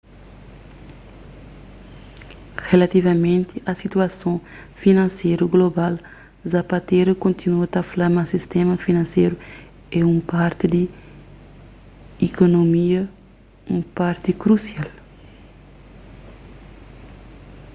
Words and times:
rilativamenti 2.69 3.55
a 3.71 3.73
situason 3.81 4.35
finanseru 4.83 5.45
global 5.55 5.93
zapatero 6.53 7.11
kontinua 7.25 7.65
ta 7.73 7.81
fla 7.91 8.07
ma 8.15 8.23
sistéma 8.33 8.75
finanseru 8.87 9.35
é 9.99 10.01
un 10.13 10.19
parti 10.33 10.65
di 10.73 10.83
ikunomia 12.27 13.01
un 13.75 13.81
parti 13.97 14.31
krusial 14.43 14.89